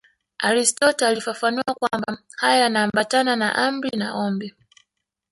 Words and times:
Aristotle 0.39 1.07
alifafanua 1.07 1.63
kwamba 1.63 2.17
haya 2.37 2.59
yanaambatana 2.61 3.35
na 3.35 3.55
amri 3.55 3.89
na 3.97 4.13
ombi. 4.13 4.55